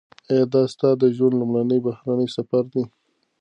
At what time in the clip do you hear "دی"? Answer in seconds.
2.73-2.83